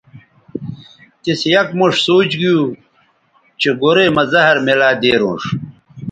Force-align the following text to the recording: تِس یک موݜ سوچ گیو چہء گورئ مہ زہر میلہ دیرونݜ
تِس 1.21 1.41
یک 1.53 1.69
موݜ 1.77 1.93
سوچ 2.05 2.29
گیو 2.39 2.59
چہء 3.59 3.75
گورئ 3.81 4.09
مہ 4.15 4.23
زہر 4.31 4.55
میلہ 4.65 4.89
دیرونݜ 5.01 5.43